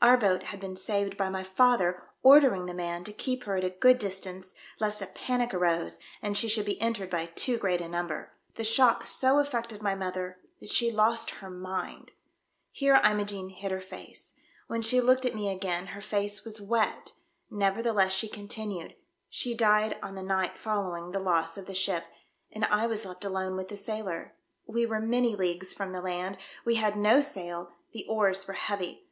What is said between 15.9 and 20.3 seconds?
face was wet, nevertheless she continued: '*She died on the